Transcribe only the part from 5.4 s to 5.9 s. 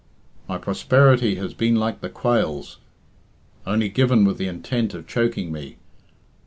me.